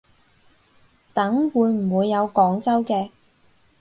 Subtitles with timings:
[1.13, 3.11] 等會唔會有廣州嘅